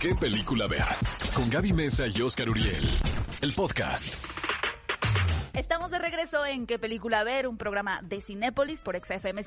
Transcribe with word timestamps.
qué 0.00 0.14
película 0.14 0.66
ver. 0.66 0.84
Con 1.34 1.48
Gaby 1.50 1.72
Mesa 1.72 2.04
y 2.06 2.20
Oscar 2.22 2.48
Uriel. 2.48 2.84
El 3.40 3.52
podcast. 3.52 4.14
Estamos 5.54 5.90
de 5.90 5.98
regreso 5.98 6.44
en 6.44 6.66
¿Qué 6.66 6.78
película 6.78 7.24
ver? 7.24 7.48
Un 7.48 7.56
programa 7.56 8.00
de 8.02 8.20
Cinépolis 8.20 8.82
por 8.82 8.96
XFM 8.96 9.42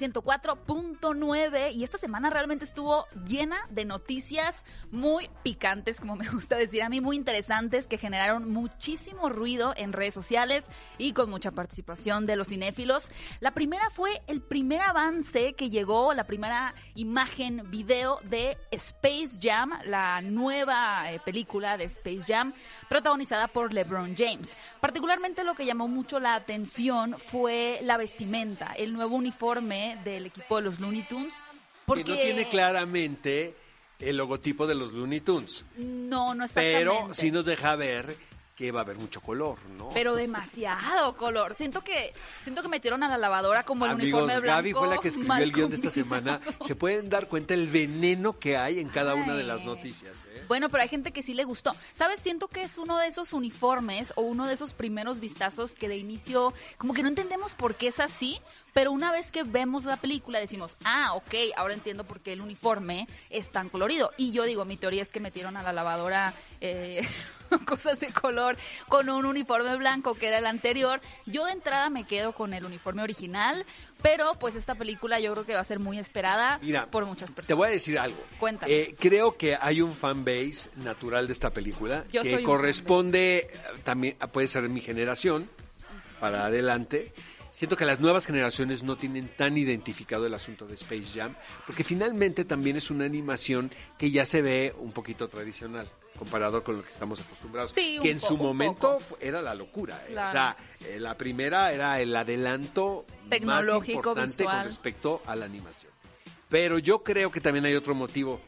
104.9 1.01 1.73
y 1.73 1.83
esta 1.83 1.97
semana 1.97 2.29
realmente 2.29 2.65
estuvo 2.65 3.05
llena 3.27 3.57
de 3.69 3.85
noticias 3.85 4.65
muy 4.91 5.29
picantes, 5.43 5.99
como 5.99 6.15
me 6.15 6.27
gusta 6.31 6.55
decir 6.55 6.83
a 6.83 6.89
mí, 6.89 7.01
muy 7.01 7.15
interesantes 7.15 7.87
que 7.87 7.97
generaron 7.97 8.51
muchísimo 8.51 9.29
ruido 9.29 9.73
en 9.75 9.93
redes 9.93 10.13
sociales 10.13 10.65
y 10.97 11.13
con 11.13 11.29
mucha 11.29 11.51
participación 11.51 12.25
de 12.25 12.35
los 12.35 12.47
cinéfilos. 12.49 13.03
La 13.39 13.51
primera 13.51 13.89
fue 13.89 14.21
el 14.27 14.41
primer 14.41 14.81
avance 14.81 15.53
que 15.53 15.69
llegó, 15.69 16.13
la 16.13 16.25
primera 16.25 16.73
imagen, 16.95 17.69
video 17.69 18.19
de 18.23 18.57
Space 18.71 19.39
Jam, 19.41 19.71
la 19.85 20.21
nueva 20.21 21.11
eh, 21.11 21.19
película 21.23 21.77
de 21.77 21.85
Space 21.85 22.21
Jam 22.27 22.53
protagonizada 22.87 23.47
por 23.47 23.73
LeBron 23.73 24.15
James. 24.17 24.55
Particularmente 24.79 25.43
lo 25.43 25.55
que 25.55 25.65
llamó 25.65 25.87
mucho 25.87 26.19
la 26.19 26.35
atención 26.35 27.15
fue 27.17 27.79
la 27.83 27.97
vestimenta, 27.97 28.73
el 28.73 28.93
nuevo 28.93 29.15
uniforme 29.15 29.97
del 30.03 30.27
equipo 30.27 30.57
de 30.57 30.63
los 30.63 30.79
Looney 30.89 31.07
Tunes. 31.07 31.33
Porque 31.85 32.03
Que 32.03 32.11
no 32.11 32.17
tiene 32.17 32.49
claramente 32.49 33.55
el 33.99 34.17
logotipo 34.17 34.67
de 34.67 34.75
los 34.75 34.93
Looney 34.93 35.21
Tunes. 35.21 35.65
No, 35.77 36.33
no 36.35 36.45
exactamente. 36.45 36.77
Pero 36.77 37.13
sí 37.13 37.31
nos 37.31 37.45
deja 37.45 37.75
ver 37.75 38.15
que 38.59 38.73
va 38.73 38.81
a 38.81 38.83
haber 38.83 38.97
mucho 38.97 39.21
color, 39.21 39.57
¿no? 39.77 39.87
Pero 39.93 40.15
demasiado 40.15 41.15
color. 41.15 41.55
Siento 41.55 41.81
que 41.81 42.11
siento 42.43 42.61
que 42.61 42.67
metieron 42.67 43.03
a 43.03 43.07
la 43.07 43.17
lavadora 43.17 43.63
como 43.63 43.85
el 43.85 43.91
Amigos, 43.91 44.23
uniforme 44.23 44.41
blanco. 44.41 44.57
Gaby 44.57 44.73
fue 44.73 44.87
la 44.89 44.97
que 44.97 45.07
escribió 45.07 45.35
el 45.37 45.51
guion 45.53 45.69
de 45.69 45.75
esta 45.77 45.91
semana. 45.91 46.41
Se 46.59 46.75
pueden 46.75 47.07
dar 47.07 47.29
cuenta 47.29 47.53
el 47.53 47.69
veneno 47.69 48.37
que 48.37 48.57
hay 48.57 48.79
en 48.79 48.89
cada 48.89 49.15
una 49.15 49.33
de 49.33 49.43
las 49.43 49.63
noticias. 49.63 50.13
¿eh? 50.27 50.43
Bueno, 50.49 50.67
pero 50.67 50.83
hay 50.83 50.89
gente 50.89 51.13
que 51.13 51.23
sí 51.23 51.33
le 51.33 51.45
gustó. 51.45 51.71
¿Sabes? 51.93 52.19
Siento 52.19 52.49
que 52.49 52.63
es 52.63 52.77
uno 52.77 52.97
de 52.97 53.07
esos 53.07 53.31
uniformes 53.31 54.11
o 54.17 54.23
uno 54.23 54.45
de 54.45 54.55
esos 54.55 54.73
primeros 54.73 55.21
vistazos 55.21 55.73
que 55.75 55.87
de 55.87 55.95
inicio 55.95 56.53
como 56.77 56.93
que 56.93 57.01
no 57.01 57.07
entendemos 57.07 57.55
por 57.55 57.75
qué 57.75 57.87
es 57.87 58.01
así, 58.01 58.41
pero 58.73 58.91
una 58.91 59.11
vez 59.11 59.31
que 59.31 59.43
vemos 59.43 59.85
la 59.85 59.97
película 59.97 60.39
decimos, 60.39 60.77
ah, 60.83 61.13
ok, 61.15 61.35
ahora 61.55 61.73
entiendo 61.73 62.03
por 62.03 62.19
qué 62.19 62.33
el 62.33 62.41
uniforme 62.41 63.07
es 63.29 63.51
tan 63.51 63.69
colorido. 63.69 64.11
Y 64.17 64.31
yo 64.31 64.43
digo, 64.43 64.65
mi 64.65 64.77
teoría 64.77 65.01
es 65.01 65.11
que 65.11 65.19
metieron 65.19 65.57
a 65.57 65.63
la 65.63 65.73
lavadora 65.73 66.33
eh, 66.61 67.01
cosas 67.65 67.99
de 67.99 68.07
color 68.07 68.57
con 68.87 69.09
un 69.09 69.25
uniforme 69.25 69.75
blanco 69.77 70.13
que 70.13 70.27
era 70.27 70.37
el 70.37 70.45
anterior. 70.45 71.01
Yo 71.25 71.45
de 71.45 71.53
entrada 71.53 71.89
me 71.89 72.05
quedo 72.05 72.33
con 72.33 72.53
el 72.53 72.65
uniforme 72.65 73.01
original, 73.01 73.65
pero 74.01 74.35
pues 74.35 74.55
esta 74.55 74.75
película 74.75 75.19
yo 75.19 75.31
creo 75.33 75.45
que 75.45 75.53
va 75.53 75.61
a 75.61 75.65
ser 75.65 75.79
muy 75.79 75.99
esperada 75.99 76.59
Mira, 76.61 76.85
por 76.85 77.05
muchas 77.05 77.29
personas. 77.29 77.47
Te 77.47 77.53
voy 77.53 77.67
a 77.67 77.71
decir 77.71 77.99
algo. 77.99 78.21
Cuéntame. 78.39 78.71
Eh, 78.71 78.95
creo 78.97 79.37
que 79.37 79.57
hay 79.59 79.81
un 79.81 79.91
fan 79.91 80.23
base 80.23 80.69
natural 80.75 81.27
de 81.27 81.33
esta 81.33 81.49
película 81.49 82.05
Yo 82.11 82.23
que 82.23 82.43
corresponde 82.43 83.49
eh, 83.51 83.59
también 83.83 84.17
puede 84.31 84.47
ser 84.47 84.67
mi 84.69 84.81
generación 84.81 85.49
para 86.19 86.45
adelante. 86.45 87.13
Siento 87.51 87.75
que 87.75 87.85
las 87.85 87.99
nuevas 87.99 88.25
generaciones 88.25 88.83
no 88.83 88.95
tienen 88.95 89.27
tan 89.27 89.57
identificado 89.57 90.25
el 90.25 90.33
asunto 90.33 90.65
de 90.67 90.75
Space 90.75 91.07
Jam, 91.19 91.35
porque 91.65 91.83
finalmente 91.83 92.45
también 92.45 92.77
es 92.77 92.91
una 92.91 93.05
animación 93.05 93.71
que 93.97 94.11
ya 94.11 94.25
se 94.25 94.41
ve 94.41 94.73
un 94.77 94.91
poquito 94.91 95.27
tradicional 95.27 95.89
comparado 96.17 96.63
con 96.63 96.77
lo 96.77 96.83
que 96.83 96.89
estamos 96.91 97.19
acostumbrados. 97.21 97.71
Sí, 97.73 97.97
que 98.01 98.11
en 98.11 98.19
poco, 98.19 98.27
su 98.27 98.37
momento 98.37 98.97
era 99.21 99.41
la 99.41 99.55
locura. 99.55 100.03
eh. 100.07 100.11
Claro. 100.11 100.29
O 100.29 100.31
sea, 100.31 100.57
eh, 100.87 100.99
la 100.99 101.15
primera 101.15 101.71
era 101.71 101.99
el 102.01 102.13
adelanto 102.15 103.05
Tecnológico, 103.29 103.79
más 103.79 103.89
importante 103.89 104.43
visual. 104.43 104.57
con 104.57 104.65
respecto 104.65 105.21
a 105.25 105.35
la 105.35 105.45
animación. 105.45 105.91
Pero 106.49 106.77
yo 106.77 107.03
creo 107.03 107.31
que 107.31 107.39
también 107.41 107.65
hay 107.65 107.75
otro 107.75 107.95
motivo. 107.95 108.41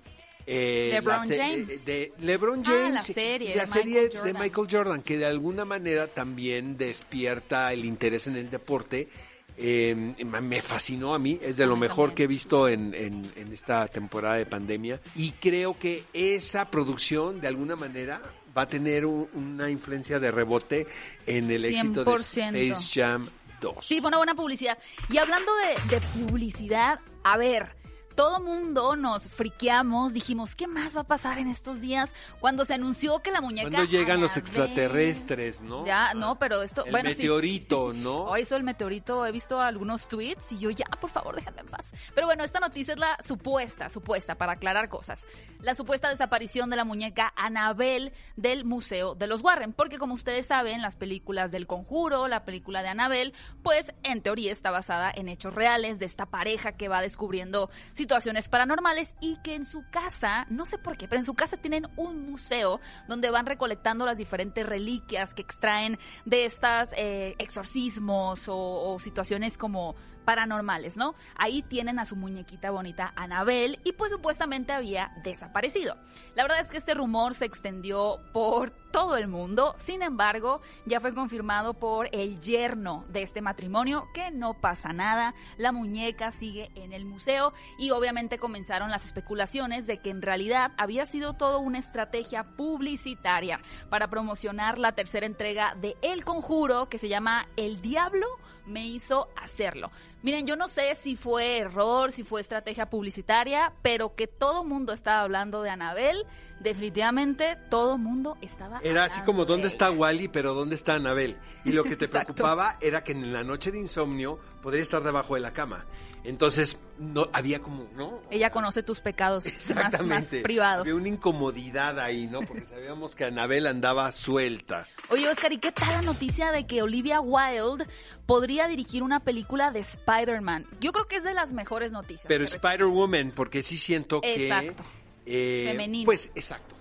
Eh, 0.48 0.90
LeBron 0.94 1.20
la 1.20 1.26
se- 1.26 1.36
James. 1.38 1.86
De, 1.86 2.14
LeBron 2.20 2.60
Ah, 2.62 2.64
James. 2.70 2.94
la 2.94 3.00
serie 3.02 3.56
la 3.56 3.62
de 3.66 3.68
serie 3.72 3.94
Michael 4.02 4.10
de 4.12 4.18
Jordan. 4.18 4.42
Michael 4.42 4.68
Jordan, 4.72 5.02
que 5.02 5.18
de 5.18 5.26
alguna 5.26 5.66
manera 5.66 6.08
también 6.08 6.78
despierta 6.78 7.72
el 7.74 7.86
interés 7.86 8.28
en 8.28 8.36
el 8.36 8.50
deporte. 8.50 9.08
Eh, 9.58 9.94
me 10.26 10.62
fascinó 10.62 11.14
a 11.14 11.20
mí, 11.20 11.38
es 11.42 11.58
de 11.58 11.68
lo 11.68 11.76
mejor 11.76 12.14
que 12.16 12.24
he 12.24 12.28
visto 12.28 12.68
en, 12.68 12.96
en- 12.96 13.30
en 13.36 13.54
esta 13.54 13.88
temporada 13.88 14.36
de 14.36 14.46
pandemia. 14.46 15.00
Y 15.16 15.32
creo 15.34 15.78
que 15.78 16.04
esa 16.14 16.72
producción, 16.72 17.40
de 17.42 17.48
alguna 17.48 17.76
manera, 17.76 18.22
va 18.58 18.64
a 18.64 18.68
tener 18.68 19.06
un- 19.06 19.28
una 19.34 19.70
influencia 19.70 20.20
de 20.20 20.32
rebote 20.32 20.88
en 21.28 21.52
el 21.52 21.66
éxito 21.66 22.04
de 22.04 22.12
100%. 22.12 22.56
Space 22.72 23.00
Jam 23.00 23.28
2. 23.62 23.86
Sí, 23.86 24.00
fue 24.00 24.08
una 24.08 24.18
buena 24.18 24.34
publicidad. 24.34 24.78
Y 25.10 25.18
hablando 25.20 25.52
de, 25.58 25.96
de 25.96 26.02
publicidad, 26.26 27.00
a 27.24 27.38
ver, 27.38 27.76
todo 28.22 28.40
mundo 28.40 28.96
nos 28.96 29.28
friqueamos, 29.30 30.14
dijimos, 30.14 30.54
¿qué 30.54 30.68
más 30.68 30.96
va 30.96 31.02
a 31.02 31.06
pasar 31.06 31.40
en 31.40 31.48
estos 31.48 31.82
días? 31.82 32.14
Cuando 32.40 32.66
se 32.66 32.76
anunció 32.76 33.18
que 33.24 33.32
la 33.32 33.42
muñeca... 33.42 33.72
Cuando 33.72 33.90
llegan 33.90 34.22
los 34.22 34.38
extraterrestres, 34.38 35.60
¿no? 35.60 35.88
Ya, 35.88 36.14
no, 36.14 36.38
pero 36.38 36.62
esto... 36.62 36.86
El 36.86 36.92
bueno, 36.92 37.10
sí. 37.10 37.16
meteorito, 37.16 37.94
¿no? 37.96 38.26
Hoy 38.26 38.42
hizo 38.42 38.56
el 38.56 38.62
meteorito, 38.62 39.26
he 39.26 39.32
visto 39.32 39.60
algunos 39.60 40.08
tweets 40.08 40.52
y 40.52 40.60
yo 40.60 40.70
ya, 40.70 40.86
por 41.00 41.10
favor, 41.10 41.36
déjame 41.36 41.62
en 41.62 41.66
paz. 41.66 41.94
Pero 42.14 42.28
bueno, 42.28 42.44
esta 42.44 42.60
noticia 42.60 42.94
es 42.94 43.00
la 43.00 43.18
supuesta, 43.26 43.90
supuesta, 43.90 44.36
para 44.36 44.52
aclarar 44.52 44.88
cosas. 44.88 45.26
La 45.60 45.74
supuesta 45.74 46.08
desaparición 46.08 46.70
de 46.70 46.76
la 46.76 46.86
muñeca 46.86 47.34
Annabelle 47.36 48.14
del 48.36 48.66
Museo 48.66 49.16
de 49.16 49.26
los 49.26 49.42
Warren. 49.42 49.74
Porque 49.74 49.98
como 49.98 50.14
ustedes 50.14 50.46
saben, 50.46 50.84
las 50.84 50.96
películas 50.96 51.52
del 51.52 51.66
Conjuro, 51.66 52.28
la 52.28 52.46
película 52.46 52.84
de 52.84 52.90
Annabelle, 52.90 53.34
pues 53.64 53.92
en 54.04 54.22
teoría 54.22 54.52
está 54.52 54.70
basada 54.70 55.12
en 55.12 55.28
hechos 55.28 55.56
reales 55.56 55.98
de 55.98 56.06
esta 56.06 56.28
pareja 56.28 56.74
que 56.74 56.88
va 56.88 57.02
descubriendo 57.02 57.72
situaciones 57.94 58.11
paranormales 58.50 59.16
y 59.22 59.38
que 59.38 59.56
en 59.56 59.66
su 59.66 59.84
casa, 59.90 60.46
no 60.50 60.66
sé 60.66 60.78
por 60.78 60.98
qué, 60.98 61.08
pero 61.08 61.20
en 61.20 61.26
su 61.26 61.34
casa 61.34 61.58
tienen 61.58 61.88
un 61.96 62.30
museo 62.30 62.80
donde 63.08 63.32
van 63.32 63.46
recolectando 63.46 64.06
las 64.06 64.18
diferentes 64.18 64.66
reliquias 64.66 65.34
que 65.34 65.42
extraen 65.42 65.98
de 66.26 66.46
estas 66.46 66.90
eh, 66.96 67.36
exorcismos 67.40 68.44
o 68.48 68.98
situaciones 69.00 69.58
como 69.58 69.96
paranormales, 70.26 70.98
¿no? 70.98 71.16
Ahí 71.36 71.62
tienen 71.62 72.00
a 72.00 72.06
su 72.06 72.16
muñequita 72.16 72.72
bonita 72.72 73.14
Anabel 73.16 73.80
y 73.84 73.94
pues 73.94 74.12
supuestamente 74.12 74.74
había 74.74 75.12
desaparecido. 75.24 75.96
La 76.36 76.44
verdad 76.44 76.60
es 76.60 76.68
que 76.68 76.78
este 76.78 76.94
rumor 76.94 77.34
se 77.34 77.46
extendió 77.46 78.20
por 78.34 78.72
todo 78.92 79.16
el 79.16 79.28
mundo, 79.28 79.76
sin 79.80 80.02
embargo, 80.02 80.62
ya 80.86 81.00
fue 81.00 81.14
confirmado 81.14 81.74
por 81.74 82.10
el 82.12 82.42
yerno 82.42 83.06
de 83.10 83.22
este 83.22 83.42
matrimonio 83.42 84.08
que 84.14 84.32
no 84.32 84.54
pasa 84.54 84.92
nada, 84.92 85.34
la 85.58 85.72
muñeca 85.72 86.32
sigue 86.32 86.72
en 86.76 86.92
el 86.92 87.06
museo 87.06 87.54
y 87.78 87.92
obviamente 87.92 88.38
comenzaron 88.38 88.92
las 88.92 89.06
especulaciones 89.06 89.88
de 89.88 90.00
que 90.00 90.10
en 90.10 90.22
realidad 90.22 90.72
había 90.78 91.06
sido 91.06 91.34
todo 91.34 91.60
una 91.60 91.80
estrategia 91.80 92.44
publicitaria 92.44 93.60
para 93.90 94.10
promocionar 94.10 94.78
la 94.78 94.92
tercera 94.94 95.26
entrega 95.26 95.76
de 95.76 95.96
El 96.02 96.26
Conjuro 96.26 96.90
que 96.90 96.98
se 96.98 97.10
llama 97.10 97.48
El 97.56 97.82
Diablo 97.82 98.28
me 98.66 98.86
hizo 98.86 99.30
hacerlo. 99.36 99.92
Miren, 100.22 100.46
yo 100.46 100.56
no 100.56 100.68
sé 100.68 100.96
si 100.96 101.16
fue 101.16 101.60
error, 101.60 102.12
si 102.12 102.24
fue 102.24 102.42
estrategia 102.42 102.90
publicitaria, 102.90 103.74
pero 103.82 104.16
que 104.16 104.28
todo 104.28 104.64
mundo 104.64 104.94
estaba 104.94 105.22
hablando 105.22 105.62
de 105.62 105.70
Anabel, 105.70 106.26
definitivamente 106.62 107.58
todo 107.70 107.98
mundo 107.98 108.38
estaba 108.42 108.80
Era 108.84 109.06
así 109.06 109.22
como, 109.22 109.46
¿dónde 109.46 109.68
de 109.68 109.74
está. 109.74 109.92
Wally, 109.92 110.28
pero 110.28 110.54
dónde 110.54 110.76
está 110.76 110.96
Anabel? 110.96 111.38
Y 111.66 111.72
lo 111.72 111.84
que 111.84 111.96
te 111.96 112.08
preocupaba 112.08 112.78
era 112.82 113.04
que 113.04 113.12
en 113.12 113.34
la 113.34 113.44
noche 113.44 113.72
de 113.72 113.80
insomnio 113.80 114.40
podría 114.62 114.82
estar 114.82 115.04
debajo 115.04 115.36
de 115.36 115.42
la 115.42 115.52
cama. 115.52 115.86
Entonces, 116.24 116.78
no 117.00 117.30
había 117.34 117.62
como, 117.62 117.90
¿no? 117.96 118.22
Ella 118.30 118.52
conoce 118.52 118.84
tus 118.84 119.00
pecados 119.00 119.46
más, 119.74 120.06
más 120.06 120.30
privados. 120.44 120.82
Había 120.82 120.96
una 120.96 121.08
incomodidad 121.08 122.00
ahí, 122.00 122.28
¿no? 122.28 122.42
Porque 122.42 122.66
sabíamos 122.66 123.16
que 123.16 123.26
Anabel 123.26 123.66
andaba 123.66 124.12
suelta. 124.12 124.88
Oye, 125.10 125.28
Oscar, 125.28 125.52
¿y 125.52 125.58
qué 125.58 125.72
tal 125.72 125.90
la 125.90 126.02
noticia 126.04 126.52
de 126.52 126.68
que 126.68 126.84
Olivia 126.84 127.22
Wilde 127.22 127.88
podría 128.28 128.68
dirigir 128.68 129.02
una 129.02 129.20
película 129.20 129.72
de 129.72 129.80
Spider-Man? 129.80 130.68
Yo 130.80 130.92
creo 130.92 131.08
que 131.08 131.18
es 131.18 131.24
de 131.24 131.34
las 131.34 131.54
mejores 131.54 131.92
noticias. 131.92 132.28
Pero 132.28 132.44
Spider-Woman, 132.44 133.34
porque 133.36 133.64
sí 133.64 133.78
siento 133.78 134.22
que... 134.22 134.48
Exacto. 134.48 134.84
Eh, 135.26 135.66
Femenina. 135.68 136.06
Pues, 136.06 136.32
exacto. 136.36 136.76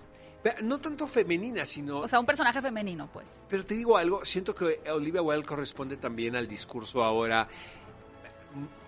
No 0.63 0.79
tanto 0.79 1.07
femenina, 1.07 1.65
sino... 1.67 1.99
O 1.99 2.07
sea, 2.07 2.19
un 2.19 2.25
personaje 2.25 2.61
femenino, 2.61 3.07
pues. 3.13 3.45
Pero 3.47 3.63
te 3.63 3.75
digo 3.75 3.95
algo, 3.95 4.25
siento 4.25 4.55
que 4.55 4.79
Olivia 4.89 5.21
Wilde 5.21 5.45
corresponde 5.45 5.97
también 5.97 6.35
al 6.35 6.47
discurso 6.47 7.03
ahora 7.03 7.47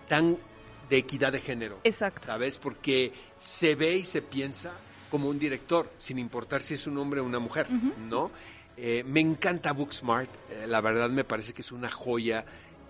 tan 0.09 0.37
de 0.89 0.97
equidad 0.97 1.31
de 1.31 1.39
género. 1.39 1.79
Exacto. 1.83 2.25
¿Sabes? 2.25 2.57
Porque 2.57 3.13
se 3.37 3.75
ve 3.75 3.97
y 3.97 4.05
se 4.05 4.23
piensa 4.23 4.73
como 5.11 5.29
un 5.29 5.37
director, 5.37 5.91
sin 5.99 6.17
importar 6.17 6.61
si 6.61 6.73
es 6.73 6.87
un 6.87 6.97
hombre 6.97 7.21
o 7.21 7.23
una 7.23 7.37
mujer, 7.37 7.69
¿no? 7.69 8.31
Eh, 8.75 9.03
me 9.05 9.19
encanta 9.19 9.71
Booksmart, 9.71 10.29
eh, 10.49 10.65
la 10.67 10.81
verdad 10.81 11.07
me 11.11 11.23
parece 11.23 11.53
que 11.53 11.61
es 11.61 11.71
una 11.71 11.91
joya 11.91 12.43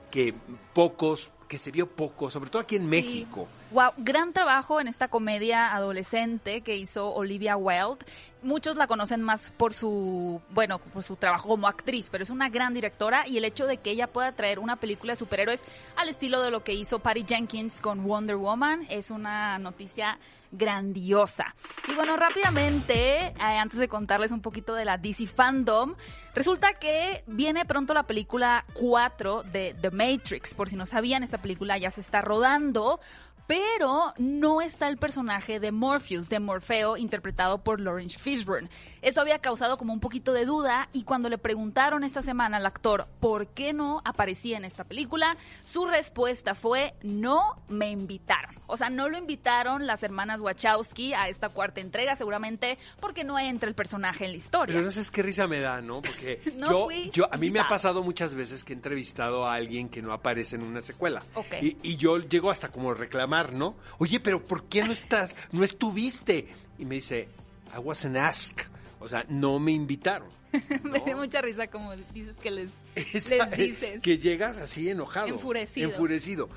que 0.10 0.34
pocos, 0.74 1.34
que 1.54 1.60
se 1.60 1.70
vio 1.70 1.86
poco, 1.86 2.32
sobre 2.32 2.50
todo 2.50 2.64
aquí 2.64 2.78
en 2.78 2.90
México. 2.90 3.48
Wow, 3.70 3.92
gran 3.98 4.34
trabajo 4.34 4.82
en 4.82 4.88
esta 4.88 5.08
comedia 5.08 5.72
adolescente 5.72 6.62
que 6.62 6.76
hizo 6.78 7.14
Olivia 7.14 7.56
Wilde. 7.58 8.04
Muchos 8.42 8.76
la 8.76 8.88
conocen 8.88 9.22
más 9.22 9.52
por 9.52 9.76
su, 9.76 10.42
bueno, 10.50 10.80
por 10.80 11.04
su 11.04 11.16
trabajo 11.16 11.50
como 11.50 11.68
actriz, 11.68 12.08
pero 12.12 12.24
es 12.24 12.32
una 12.32 12.50
gran 12.50 12.74
directora 12.74 13.28
y 13.28 13.38
el 13.38 13.46
hecho 13.46 13.68
de 13.68 13.78
que 13.78 13.92
ella 13.92 14.08
pueda 14.08 14.32
traer 14.32 14.58
una 14.58 14.78
película 14.78 15.14
de 15.14 15.20
superhéroes 15.20 15.62
al 15.96 16.10
estilo 16.10 16.42
de 16.42 16.50
lo 16.50 16.64
que 16.64 16.74
hizo 16.74 16.98
Patty 16.98 17.24
Jenkins 17.24 17.80
con 17.82 18.04
Wonder 18.04 18.38
Woman 18.38 18.88
es 18.90 19.12
una 19.12 19.60
noticia 19.60 20.18
grandiosa. 20.54 21.56
Y 21.88 21.96
bueno, 21.96 22.16
rápidamente, 22.16 23.28
eh, 23.28 23.34
antes 23.40 23.80
de 23.80 23.88
contarles 23.88 24.32
un 24.32 24.42
poquito 24.42 24.74
de 24.74 24.86
la 24.86 24.98
DC 24.98 25.28
Fandom, 25.28 25.96
resulta 26.34 26.76
que 26.76 27.24
viene 27.28 27.66
pronto 27.66 27.94
la 27.94 28.04
película 28.04 28.66
4 28.74 29.44
de 29.44 29.76
The 29.82 29.92
Matrix. 29.92 30.54
Por 30.54 30.70
si 30.70 30.76
no 30.76 30.86
sabían, 30.86 31.24
esta 31.24 31.40
película 31.40 31.78
ya 31.78 31.92
se 31.92 32.02
está 32.02 32.22
rodando 32.22 33.00
pero 33.48 34.14
no 34.18 34.62
está 34.62 34.88
el 34.88 34.98
personaje 34.98 35.60
de 35.60 35.72
Morpheus, 35.72 36.30
de 36.30 36.40
Morfeo, 36.40 36.98
interpretado 36.98 37.64
por 37.64 37.82
Lawrence 37.82 38.18
Fishburne. 38.18 38.70
Eso 39.02 39.22
había 39.22 39.40
causado 39.40 39.78
como 39.78 39.94
un 39.94 40.00
poquito 40.00 40.34
de 40.34 40.46
duda 40.46 40.90
y 40.94 41.04
cuando 41.04 41.30
le 41.30 41.38
preguntaron 41.38 42.04
esta 42.04 42.22
semana 42.22 42.58
al 42.58 42.66
actor 42.66 43.08
por 43.20 43.48
qué 43.48 43.74
no 43.74 44.02
aparecía 44.06 44.58
en 44.58 44.66
esta 44.66 44.86
película, 44.86 45.38
su 45.66 45.86
respuesta 45.86 46.56
fue 46.56 46.94
no 47.04 47.62
me 47.68 47.92
invitaron. 47.92 48.56
O 48.68 48.78
sea, 48.78 48.90
no 48.90 49.10
lo 49.10 49.18
invitaron 49.18 49.86
las 49.86 50.04
hermanas 50.04 50.40
Wachowski 50.40 51.14
a 51.14 51.28
esta 51.28 51.50
cuarta 51.50 51.82
entrega, 51.82 52.16
seguramente 52.16 52.78
porque 53.00 53.24
no 53.24 53.38
entra 53.38 53.68
el 53.68 53.76
personaje 53.76 54.26
en 54.26 54.32
la 54.32 54.38
historia. 54.38 54.74
Pero 54.74 54.86
no 54.86 54.92
sé 54.92 55.04
qué 55.12 55.22
risa 55.22 55.48
me 55.48 55.60
da, 55.60 55.82
¿no? 55.82 56.02
Porque 56.02 56.42
No 56.56 56.90
yo, 56.90 57.12
yo, 57.12 57.34
a 57.34 57.38
mí 57.38 57.52
me 57.52 57.60
ha 57.60 57.68
pasado 57.68 58.04
muchas 58.04 58.34
veces 58.36 58.64
que 58.64 58.74
he 58.74 58.76
entrevistado 58.76 59.46
a 59.46 59.54
alguien 59.54 59.90
que 59.90 60.02
no 60.02 60.14
aparece 60.14 60.56
en 60.56 60.64
una 60.64 60.82
secuela. 60.82 61.24
Y, 61.62 61.78
y 61.84 61.98
yo 61.98 62.18
llego 62.18 62.50
hasta 62.50 62.70
como 62.70 62.92
a 62.92 62.94
reclamar, 63.34 63.54
¿no? 63.54 63.76
Oye, 63.98 64.20
pero 64.20 64.44
¿por 64.44 64.66
qué 64.66 64.84
no 64.84 64.92
estás, 64.92 65.34
no 65.52 65.64
estuviste? 65.64 66.48
Y 66.78 66.86
me 66.86 66.96
dice, 66.96 67.28
I 67.76 67.80
wasn't 67.80 68.18
asked. 68.18 68.66
O 69.00 69.10
sea, 69.10 69.26
no 69.28 69.60
me 69.60 69.72
invitaron. 69.72 70.30
me 70.84 71.00
dio 71.02 71.18
mucha 71.18 71.42
risa 71.42 71.68
como 71.68 71.96
dices 72.14 72.36
que 72.42 72.52
les, 72.52 72.70
Esa- 72.96 73.48
les 73.48 73.58
dices. 73.58 74.02
Que 74.02 74.18
llegas 74.18 74.58
así 74.58 74.90
enojado. 74.90 75.28
Enfurecido. 75.28 75.90
Enfurecido. 75.90 76.50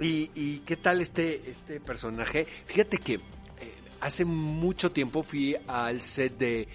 ¿Y, 0.00 0.30
y 0.34 0.58
qué 0.60 0.76
tal 0.76 1.00
este, 1.00 1.48
este 1.50 1.78
personaje? 1.78 2.46
Fíjate 2.66 2.98
que 2.98 3.14
eh, 3.14 3.20
hace 4.00 4.24
mucho 4.24 4.90
tiempo 4.90 5.22
fui 5.22 5.56
al 5.68 6.02
set 6.02 6.36
de 6.38 6.66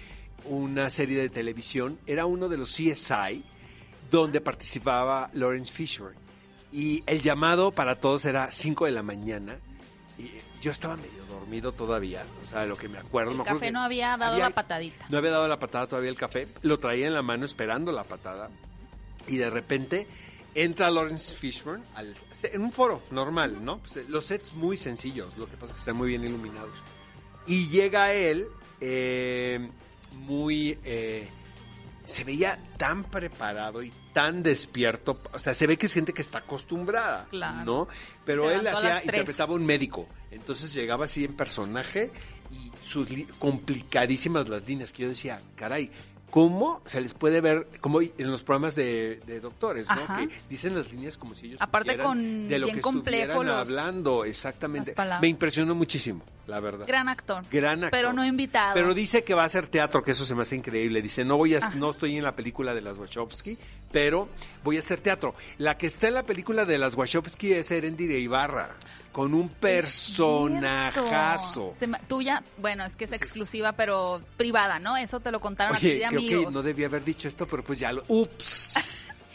una 0.44 0.88
serie 0.88 1.18
de 1.20 1.28
televisión. 1.28 1.98
Era 2.06 2.24
uno 2.24 2.48
de 2.48 2.56
los 2.56 2.70
CSI 2.74 3.44
donde 4.10 4.40
participaba 4.40 5.28
Lawrence 5.34 5.70
Fishburne. 5.70 6.16
Y 6.72 7.02
el 7.06 7.20
llamado 7.20 7.70
para 7.72 8.00
todos 8.00 8.24
era 8.24 8.50
5 8.52 8.84
de 8.86 8.90
la 8.92 9.02
mañana. 9.02 9.56
Y 10.18 10.30
yo 10.60 10.70
estaba 10.72 10.96
medio 10.96 11.24
dormido 11.28 11.72
todavía. 11.72 12.24
O 12.44 12.46
sea, 12.46 12.66
lo 12.66 12.76
que 12.76 12.88
me 12.88 12.98
acuerdo. 12.98 13.30
El 13.30 13.36
me 13.38 13.42
acuerdo 13.42 13.60
café 13.60 13.72
no 13.72 13.80
había 13.80 14.16
dado 14.16 14.38
la 14.38 14.50
patadita. 14.50 15.06
No 15.08 15.18
había 15.18 15.30
dado 15.30 15.48
la 15.48 15.58
patada 15.58 15.86
todavía 15.86 16.10
el 16.10 16.16
café. 16.16 16.48
Lo 16.62 16.78
traía 16.78 17.06
en 17.06 17.14
la 17.14 17.22
mano 17.22 17.44
esperando 17.44 17.92
la 17.92 18.04
patada. 18.04 18.50
Y 19.28 19.36
de 19.36 19.48
repente 19.50 20.06
entra 20.54 20.90
Lawrence 20.90 21.34
Fishburne 21.34 21.84
al- 21.94 22.16
en 22.42 22.60
un 22.62 22.72
foro 22.72 23.02
normal, 23.12 23.64
¿no? 23.64 23.78
Pues, 23.78 23.98
eh, 23.98 24.04
los 24.08 24.24
sets 24.26 24.54
muy 24.54 24.76
sencillos, 24.76 25.36
lo 25.36 25.46
que 25.46 25.52
pasa 25.56 25.66
es 25.66 25.72
que 25.74 25.78
están 25.80 25.96
muy 25.96 26.08
bien 26.08 26.24
iluminados. 26.24 26.72
Y 27.46 27.68
llega 27.68 28.12
él 28.12 28.48
eh, 28.80 29.70
muy... 30.14 30.78
eh, 30.84 31.28
se 32.08 32.24
veía 32.24 32.58
tan 32.78 33.04
preparado 33.04 33.82
y 33.82 33.92
tan 34.14 34.42
despierto, 34.42 35.20
o 35.32 35.38
sea, 35.38 35.54
se 35.54 35.66
ve 35.66 35.76
que 35.76 35.86
es 35.86 35.92
gente 35.92 36.12
que 36.14 36.22
está 36.22 36.38
acostumbrada, 36.38 37.26
Claro. 37.30 37.64
¿no? 37.64 37.88
Pero 38.24 38.48
Se 38.48 38.54
él 38.56 38.66
hacía, 38.66 39.04
interpretaba 39.04 39.52
un 39.52 39.66
médico, 39.66 40.08
entonces 40.30 40.72
llegaba 40.72 41.04
así 41.04 41.24
en 41.24 41.36
personaje 41.36 42.10
y 42.50 42.72
sus 42.82 43.10
li- 43.10 43.28
complicadísimas 43.38 44.48
las 44.48 44.66
líneas 44.66 44.90
que 44.92 45.02
yo 45.02 45.08
decía, 45.10 45.40
caray, 45.54 45.90
¿cómo 46.30 46.82
se 46.86 47.00
les 47.00 47.14
puede 47.14 47.40
ver, 47.40 47.66
como 47.80 48.00
en 48.00 48.30
los 48.30 48.42
programas 48.42 48.74
de, 48.74 49.20
de 49.26 49.40
doctores, 49.40 49.86
¿no? 49.88 50.16
Que 50.16 50.28
dicen 50.48 50.74
las 50.76 50.90
líneas 50.92 51.16
como 51.16 51.34
si 51.34 51.46
ellos 51.46 51.60
Aparte 51.62 51.96
con 51.98 52.48
de 52.48 52.58
lo 52.58 52.66
bien 52.66 52.76
que 52.76 52.82
complejo 52.82 53.42
los- 53.42 53.54
hablando, 53.68 54.24
exactamente. 54.24 54.94
Me 55.20 55.28
impresionó 55.28 55.74
muchísimo, 55.74 56.22
la 56.46 56.60
verdad. 56.60 56.86
Gran 56.86 57.08
actor. 57.08 57.42
Gran 57.50 57.84
actor. 57.84 57.90
Pero 57.90 58.12
no 58.12 58.24
invitado. 58.24 58.74
Pero 58.74 58.94
dice 58.94 59.24
que 59.24 59.34
va 59.34 59.42
a 59.42 59.46
hacer 59.46 59.66
teatro, 59.66 60.02
que 60.02 60.10
eso 60.12 60.24
se 60.24 60.34
me 60.34 60.42
hace 60.42 60.56
increíble. 60.56 61.02
Dice, 61.02 61.24
no 61.24 61.36
voy 61.36 61.54
a, 61.54 61.58
Ah. 61.62 61.72
no 61.74 61.90
estoy 61.90 62.16
en 62.16 62.24
la 62.24 62.36
película 62.36 62.74
de 62.74 62.80
las 62.82 62.98
Wachowski, 62.98 63.56
pero 63.92 64.28
voy 64.64 64.76
a 64.76 64.80
hacer 64.80 65.00
teatro. 65.00 65.34
La 65.58 65.78
que 65.78 65.86
está 65.86 66.08
en 66.08 66.14
la 66.14 66.24
película 66.24 66.64
de 66.64 66.78
las 66.78 66.94
Wachowski 66.94 67.52
es 67.52 67.70
Erendire 67.70 68.18
Ibarra, 68.18 68.70
con 69.12 69.34
un 69.34 69.48
personajazo. 69.48 71.74
Me- 71.86 71.98
tuya, 72.08 72.42
bueno, 72.58 72.84
es 72.84 72.96
que 72.96 73.04
es 73.04 73.12
exclusiva, 73.12 73.72
pero 73.72 74.20
privada, 74.36 74.78
¿no? 74.78 74.96
Eso 74.96 75.20
te 75.20 75.30
lo 75.30 75.40
contaron 75.40 75.76
a 75.76 75.78
ti 75.78 75.86
Oye, 75.86 75.94
de 76.00 76.06
creo 76.08 76.18
amigos. 76.20 76.46
que 76.46 76.52
no 76.52 76.62
debía 76.62 76.86
haber 76.86 77.04
dicho 77.04 77.28
esto, 77.28 77.46
pero 77.46 77.62
pues 77.64 77.78
ya 77.78 77.92
lo... 77.92 78.04
Ups. 78.08 78.74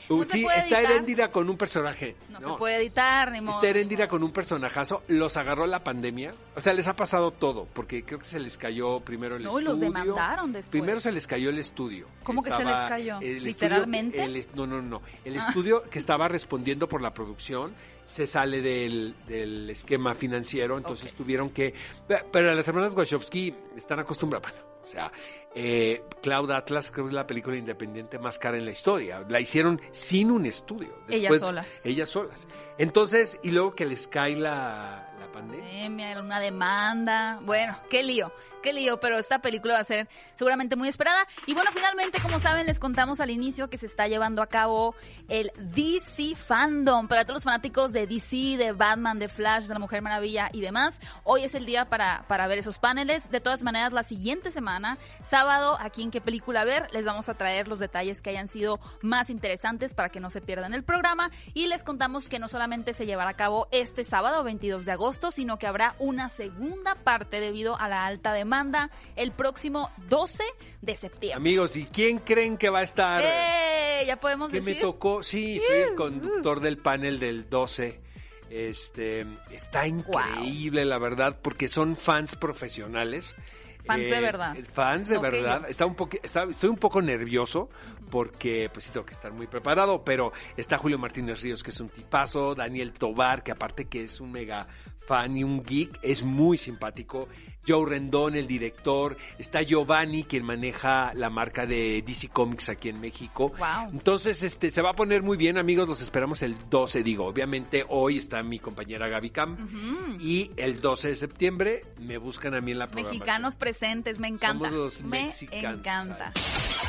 No 0.10 0.24
se 0.24 0.32
sí, 0.38 0.44
puede 0.44 0.60
está 0.60 0.78
editar. 0.80 0.92
Erendira 0.94 1.28
con 1.30 1.50
un 1.50 1.58
personaje. 1.58 2.16
No, 2.30 2.40
se 2.40 2.58
puede 2.58 2.76
editar, 2.78 3.32
ni 3.32 3.42
modo. 3.42 3.56
Está 3.56 3.68
Erendira 3.70 4.08
con 4.08 4.24
un 4.24 4.32
personajazo, 4.32 5.04
los 5.08 5.38
agarró 5.38 5.66
la 5.68 5.84
pandemia, 5.84 6.34
o 6.56 6.62
sea, 6.62 6.74
les 6.74 6.88
ha 6.88 6.96
pasado 6.96 7.32
todo, 7.32 7.68
porque 7.74 8.04
creo 8.04 8.20
que 8.20 8.26
se 8.26 8.40
les 8.40 8.58
cayó 8.58 9.00
primero 9.00 9.36
el 9.38 9.44
No, 9.44 9.50
estudio. 9.50 9.70
los 9.70 9.80
demandaron 9.80 10.52
después. 10.54 10.70
Primero 10.70 11.00
se 11.00 11.12
les 11.12 11.26
cayó 11.28 11.50
el 11.50 11.60
estudio. 11.60 12.08
¿Cómo 12.24 12.44
que 12.44 12.52
se 12.52 12.64
les 12.64 12.74
cayó? 12.90 13.20
el 13.22 13.44
¿Literalmente? 13.44 14.18
estudio- 14.24 14.42
el 14.42 14.48
no, 14.56 14.68
no, 14.68 14.82
no. 14.82 15.02
El 15.26 15.38
Ah. 15.40 15.46
estudio 15.48 15.84
que 15.90 16.00
estaba 16.00 16.28
respondiendo 16.28 16.88
por 16.88 17.02
la 17.02 17.14
producción 17.14 17.74
se 18.06 18.28
sale 18.28 18.62
del, 18.62 19.16
del 19.28 19.70
esquema 19.70 20.14
financiero, 20.14 20.78
entonces 20.78 21.14
tuvieron 21.14 21.50
que... 21.52 21.74
pe- 22.08 22.24
Pero 22.32 22.54
las 22.54 22.68
hermanas 22.68 22.94
Wachowski 22.96 23.54
están 23.76 24.00
acostumbradas, 24.00 24.52
bueno, 24.52 24.66
o 24.82 24.86
sea, 24.86 25.12
eh, 25.56 26.04
Cloud 26.22 26.52
Atlas 26.52 26.92
creo 26.92 27.06
que 27.06 27.10
es 27.10 27.14
la 27.14 27.26
película 27.28 27.56
independiente 27.56 28.20
más 28.20 28.38
cara 28.40 28.58
en 28.58 28.66
la 28.66 28.72
historia. 28.72 29.24
La 29.30 29.40
hicieron 29.40 29.80
sin 29.92 30.32
un 30.32 30.46
estudio. 30.46 30.90
Ellas 31.08 31.32
Después- 31.32 31.40
solas. 31.42 31.86
Ellas 31.86 32.10
solas. 32.10 32.48
Entonces, 32.78 33.40
y 33.44 33.52
luego 33.52 33.74
que 33.76 33.86
les 33.86 34.08
cae 34.08 34.36
la 34.36 35.13
pandemia. 35.34 36.22
Una 36.22 36.40
demanda. 36.40 37.40
Bueno, 37.42 37.78
qué 37.90 38.04
lío, 38.04 38.32
qué 38.62 38.72
lío, 38.72 39.00
pero 39.00 39.18
esta 39.18 39.40
película 39.40 39.74
va 39.74 39.80
a 39.82 39.84
ser 39.84 40.08
seguramente 40.36 40.76
muy 40.76 40.88
esperada. 40.88 41.28
Y 41.48 41.54
bueno, 41.54 41.72
finalmente, 41.74 42.22
como 42.22 42.40
saben, 42.40 42.68
les 42.68 42.80
contamos 42.80 43.20
al 43.20 43.30
inicio 43.30 43.70
que 43.70 43.78
se 43.78 43.88
está 43.88 44.08
llevando 44.08 44.42
a 44.42 44.48
cabo 44.48 44.96
el 45.28 45.52
DC 45.58 46.36
Fandom. 46.36 47.08
Para 47.08 47.26
todos 47.26 47.38
los 47.38 47.44
fanáticos 47.44 47.92
de 47.92 48.08
DC, 48.08 48.58
de 48.58 48.72
Batman, 48.72 49.20
de 49.20 49.28
Flash, 49.28 49.66
de 49.66 49.74
la 49.74 49.80
Mujer 49.80 50.02
Maravilla 50.02 50.50
y 50.54 50.62
demás, 50.62 51.00
hoy 51.24 51.44
es 51.44 51.56
el 51.56 51.66
día 51.66 51.86
para, 51.86 52.26
para 52.28 52.48
ver 52.48 52.60
esos 52.60 52.80
paneles. 52.80 53.30
De 53.30 53.42
todas 53.42 53.64
maneras, 53.64 53.92
la 53.92 54.04
siguiente 54.04 54.52
semana, 54.52 54.98
sábado, 55.24 55.78
aquí 55.80 56.04
en 56.04 56.12
qué 56.12 56.22
película 56.22 56.64
ver, 56.64 56.88
les 56.94 57.06
vamos 57.06 57.28
a 57.28 57.34
traer 57.34 57.68
los 57.68 57.80
detalles 57.80 58.22
que 58.22 58.30
hayan 58.30 58.48
sido 58.48 58.80
más 59.02 59.30
interesantes 59.30 59.94
para 59.94 60.10
que 60.10 60.20
no 60.20 60.30
se 60.30 60.42
pierdan 60.42 60.74
el 60.74 60.84
programa. 60.84 61.32
Y 61.54 61.68
les 61.68 61.84
contamos 61.84 62.30
que 62.30 62.40
no 62.40 62.48
solamente 62.48 62.94
se 62.94 63.06
llevará 63.06 63.32
a 63.32 63.36
cabo 63.36 63.68
este 63.72 64.04
sábado 64.04 64.44
22 64.44 64.86
de 64.86 64.92
agosto, 64.92 65.23
sino 65.32 65.58
que 65.58 65.68
habrá 65.68 65.96
una 66.00 66.30
segunda 66.30 66.96
parte 66.96 67.40
debido 67.40 67.80
a 67.80 67.88
la 67.88 68.06
alta 68.06 68.34
demanda 68.34 68.90
el 69.16 69.32
próximo 69.32 69.90
12 70.10 70.44
de 70.82 70.96
septiembre. 70.96 71.38
Amigos, 71.38 71.76
¿y 71.76 71.86
quién 71.86 72.20
creen 72.20 72.58
que 72.58 72.70
va 72.70 72.80
a 72.80 72.84
estar? 72.84 73.24
¡Eh! 73.26 74.06
Ya 74.08 74.18
podemos 74.20 74.52
que 74.52 74.60
me 74.60 74.68
decir. 74.72 74.82
tocó, 74.82 75.24
sí, 75.24 75.60
soy 75.60 75.78
el 75.78 75.96
conductor 75.96 76.60
del 76.60 76.78
panel 76.78 77.20
del 77.20 77.50
12. 77.50 78.02
Este, 78.50 79.26
está 79.52 79.88
increíble, 79.88 80.86
la 80.86 80.98
verdad, 81.00 81.40
porque 81.42 81.68
son 81.70 81.96
fans 81.96 82.36
profesionales. 82.36 83.36
Eh, 83.38 83.86
Fans 83.86 84.00
de 84.10 84.22
verdad. 84.22 84.58
Fans 84.72 85.08
de 85.10 85.18
verdad. 85.18 85.66
Está 85.68 85.86
un 85.86 85.96
está- 86.22 86.44
estoy 86.46 86.70
un 86.70 86.78
poco 86.78 87.02
nervioso 87.02 87.70
porque 88.10 88.70
pues 88.72 88.86
sí 88.86 88.92
tengo 88.94 89.06
que 89.06 89.14
estar 89.14 89.34
muy 89.34 89.46
preparado, 89.48 90.06
pero 90.06 90.32
está 90.56 90.78
Julio 90.78 90.98
Martínez 90.98 91.42
Ríos, 91.42 91.64
que 91.64 91.72
es 91.72 91.80
un 91.82 91.90
tipazo, 91.90 92.56
Daniel 92.56 92.94
Tobar, 92.94 93.44
que 93.44 93.52
aparte 93.52 93.86
que 93.90 94.04
es 94.04 94.22
un 94.22 94.32
mega 94.32 94.68
fan 95.08 95.38
y 95.38 95.44
un 95.44 95.64
geek, 95.64 96.00
es 96.02 96.24
muy 96.24 96.58
simpático. 96.58 97.28
Joe 97.68 97.90
Rendón, 97.90 98.36
el 98.36 98.48
director, 98.48 99.18
está 99.38 99.62
Giovanni, 99.62 100.24
quien 100.24 100.44
maneja 100.44 101.14
la 101.14 101.30
marca 101.30 101.66
de 101.66 102.04
DC 102.06 102.30
Comics 102.30 102.70
aquí 102.70 102.90
en 102.90 103.00
México. 103.00 103.54
Wow. 103.58 103.90
Entonces, 103.92 104.44
este, 104.44 104.72
se 104.72 104.82
va 104.82 104.92
a 104.92 104.96
poner 104.96 105.24
muy 105.24 105.38
bien, 105.38 105.58
amigos, 105.58 105.88
los 105.88 106.02
esperamos 106.02 106.42
el 106.42 106.58
12, 106.70 107.04
digo, 107.04 107.26
obviamente 107.26 107.86
hoy 107.90 108.18
está 108.18 108.44
mi 108.44 108.60
compañera 108.60 109.08
Gaby 109.08 109.30
Cam 109.30 110.18
y 110.20 110.52
el 110.58 110.82
12 110.82 111.10
de 111.10 111.16
septiembre 111.16 111.82
me 112.00 112.18
buscan 112.18 112.54
a 112.56 112.62
mí 112.62 112.72
en 112.72 112.80
la 112.80 112.88
programación. 112.88 113.20
Mexicanos 113.20 113.56
presentes, 113.56 114.20
me 114.20 114.28
encanta. 114.28 114.70
Somos 114.70 114.72
los 114.72 115.02
me 115.04 115.24
mexicanos. 115.24 115.80
encanta. 115.80 116.32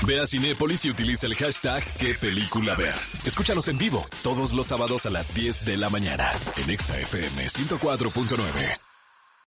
Ve 0.07 0.21
a 0.21 0.27
Cinépolis 0.27 0.85
y 0.85 0.91
utiliza 0.91 1.27
el 1.27 1.35
hashtag 1.35 1.85
qué 1.99 2.15
película 2.15 2.75
ver. 2.75 2.95
Escúchanos 3.25 3.69
en 3.69 3.79
vivo 3.79 4.05
todos 4.23 4.53
los 4.53 4.67
sábados 4.67 5.07
a 5.07 5.11
las 5.11 5.33
10 5.35 5.65
de 5.65 5.77
la 5.77 5.89
mañana 5.89 6.33
en 6.57 6.71
Exa 6.71 6.99
FM 6.99 7.47
104.9. 7.47 8.84